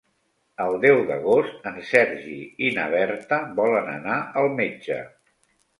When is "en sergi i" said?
1.73-2.73